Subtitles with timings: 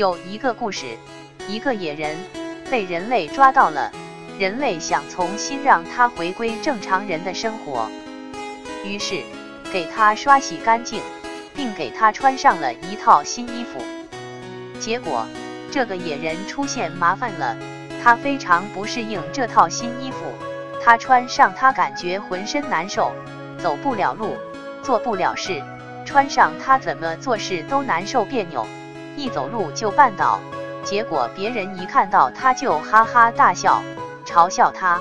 [0.00, 0.96] 有一个故事，
[1.46, 2.16] 一个野人
[2.70, 3.92] 被人类抓到了，
[4.38, 7.86] 人类想重新让他回归正常人的生活，
[8.82, 9.20] 于是
[9.70, 11.02] 给他刷洗干净，
[11.54, 13.78] 并给他穿上了一套新衣服。
[14.80, 15.26] 结果，
[15.70, 17.54] 这个野人出现麻烦了，
[18.02, 20.18] 他非常不适应这套新衣服，
[20.82, 23.12] 他穿上他感觉浑身难受，
[23.58, 24.34] 走不了路，
[24.82, 25.62] 做不了事，
[26.06, 28.66] 穿上他怎么做事都难受别扭。
[29.16, 30.38] 一走路就绊倒，
[30.84, 33.82] 结果别人一看到他就哈哈大笑，
[34.24, 35.00] 嘲笑他。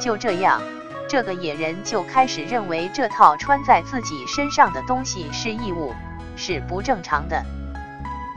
[0.00, 0.62] 就这样，
[1.08, 5.94] 这个野人就开始认为这套穿在自己身上的东西是异物，
[6.36, 7.44] 是不正常的。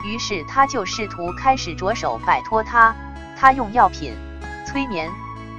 [0.04, 2.94] 于是他就试图开始着手摆脱它。
[3.38, 4.14] 他用药品、
[4.66, 5.10] 催眠、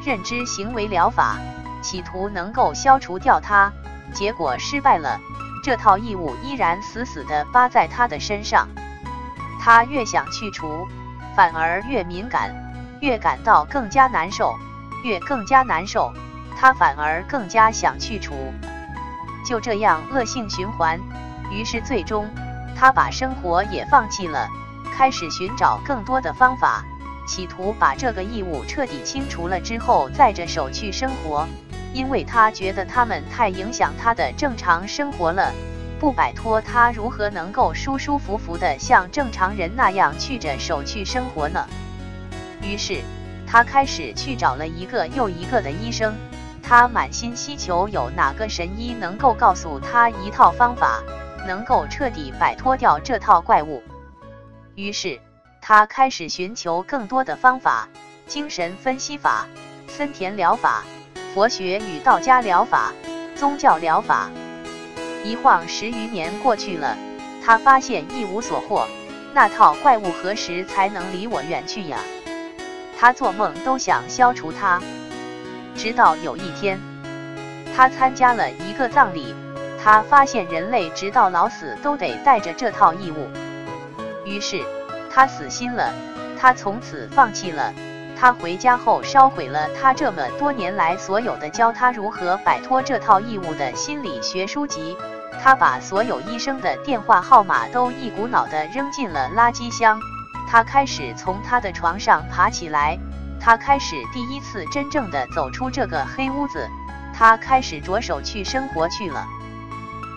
[0.05, 1.37] 认知行为疗法，
[1.81, 3.71] 企图能够消除掉它，
[4.13, 5.19] 结果失败了。
[5.63, 8.67] 这套异物依然死死地扒在他的身上。
[9.63, 10.85] 他越想去除，
[11.37, 12.53] 反而越敏感，
[12.99, 14.53] 越感到更加难受，
[15.05, 16.11] 越更加难受，
[16.59, 18.33] 他反而更加想去除，
[19.45, 20.99] 就这样恶性循环。
[21.49, 22.29] 于是最终，
[22.75, 24.49] 他把生活也放弃了，
[24.93, 26.83] 开始寻找更多的方法，
[27.25, 31.47] 企图把这个异物彻底清除了之后再着手去生活，
[31.93, 35.53] 因为他觉得他们太影响他的正常生活了。
[36.03, 41.65] 不摆脱他，如何能够舒舒服服的像正常人那样去着手去生活呢？
[42.61, 42.99] 于是，
[43.47, 46.13] 他开始去找了一个又一个的医生，
[46.61, 51.01] 他满心希求有哪个神医能够告诉他一套方法，
[51.47, 53.81] 能够彻底摆脱掉这套怪物。
[54.75, 55.21] 于是，
[55.61, 57.87] 他开始寻求更多的方法：
[58.27, 59.47] 精神分析法、
[59.87, 60.83] 森田疗法、
[61.33, 62.91] 佛学与道家疗法、
[63.37, 64.29] 宗教疗法。
[65.23, 66.97] 一晃十余年过去了，
[67.43, 68.85] 他发现一无所获。
[69.33, 71.97] 那套怪物何时才能离我远去呀？
[72.99, 74.81] 他做梦都想消除它。
[75.75, 76.79] 直到有一天，
[77.75, 79.33] 他参加了一个葬礼，
[79.81, 83.27] 他发现人类直到老死都得带着这套异物。
[84.25, 84.61] 于是
[85.09, 85.93] 他死心了，
[86.39, 87.73] 他从此放弃了。
[88.15, 94.95] 他回家后烧毁了他这么多年来所有的教他如何摆脱这套异物的心理学书籍。
[95.43, 99.99] 他把所有医生的电话号码都一股脑的扔进了垃圾箱。
[100.47, 102.97] 他开始从他的床上爬起来。
[103.41, 106.69] 他开始第一次真正的走出这个黑屋子。
[107.13, 109.27] 他开始着手去生活去了。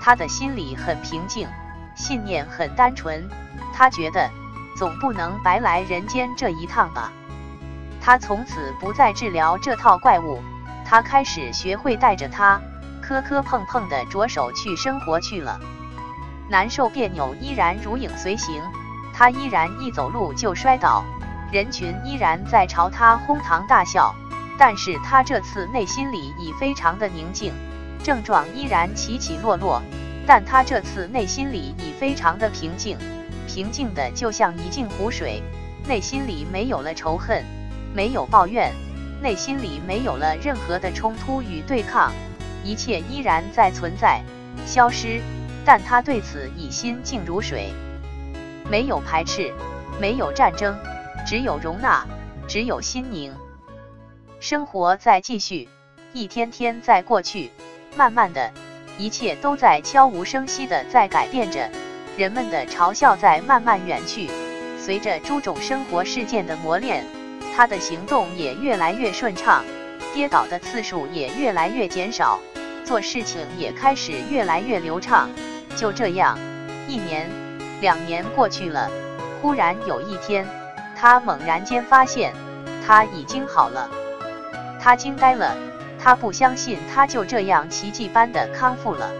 [0.00, 1.48] 他的心里很平静，
[1.96, 3.28] 信念很单纯。
[3.74, 4.30] 他觉得
[4.76, 7.10] 总不能白来人间这一趟吧。
[8.00, 10.40] 他从此不再治疗这套怪物。
[10.84, 12.60] 他开始学会带着他。
[13.06, 15.60] 磕磕碰碰的着手去生活去了，
[16.48, 18.60] 难受别扭依然如影随形，
[19.14, 21.04] 他依然一走路就摔倒，
[21.52, 24.12] 人群依然在朝他哄堂大笑，
[24.58, 27.52] 但是他这次内心里已非常的宁静，
[28.02, 29.80] 症状依然起起落落，
[30.26, 32.98] 但他这次内心里已非常的平静，
[33.46, 35.40] 平静的就像一镜湖水，
[35.86, 37.44] 内心里没有了仇恨，
[37.94, 38.72] 没有抱怨，
[39.22, 42.12] 内心里没有了任何的冲突与对抗。
[42.66, 44.20] 一切依然在存在，
[44.66, 45.20] 消失，
[45.64, 47.72] 但他对此已心静如水，
[48.68, 49.54] 没有排斥，
[50.00, 50.76] 没有战争，
[51.24, 52.04] 只有容纳，
[52.48, 53.32] 只有心宁。
[54.40, 55.68] 生活在继续，
[56.12, 57.52] 一天天在过去，
[57.96, 58.50] 慢慢的，
[58.98, 61.70] 一切都在悄无声息的在改变着，
[62.18, 64.28] 人们的嘲笑在慢慢远去，
[64.76, 67.04] 随着诸种生活事件的磨练，
[67.54, 69.64] 他的行动也越来越顺畅，
[70.12, 72.40] 跌倒的次数也越来越减少。
[72.86, 75.28] 做事情也开始越来越流畅。
[75.74, 76.38] 就这样，
[76.86, 77.28] 一年、
[77.80, 78.88] 两年过去了。
[79.42, 80.46] 忽然有一天，
[80.96, 82.32] 他猛然间发现，
[82.86, 83.90] 他已经好了。
[84.80, 85.56] 他惊呆了，
[85.98, 89.10] 他不相信他就这样奇迹般的康复了。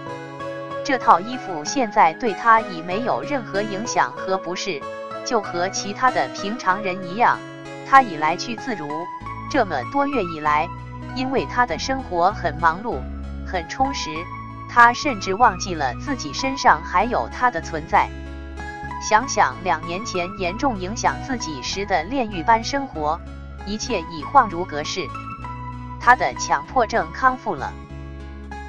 [0.84, 4.80] 这套衣服现在对他已没有任何影响和不适，
[5.24, 7.36] 就和其他的平常人一样，
[7.90, 8.88] 他已来去自如。
[9.50, 10.68] 这么多月以来，
[11.16, 13.00] 因为他的生活很忙碌。
[13.56, 14.10] 很充实，
[14.68, 18.10] 他甚至忘记了自己身上还有他的存在。
[19.00, 23.18] 想想两年前严重影响自己时的炼狱般生活，
[23.64, 25.08] 一切已恍如隔世。
[25.98, 27.72] 他的强迫症康复了。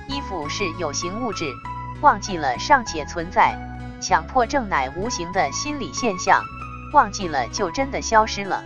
[0.08, 1.52] 衣服是有形物质，
[2.00, 3.58] 忘记了尚且存在；
[4.00, 6.42] 强迫症乃无形的心理现象，
[6.94, 8.64] 忘记了就真的消失了。